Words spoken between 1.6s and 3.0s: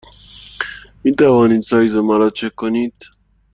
سایز مرا چک کنید؟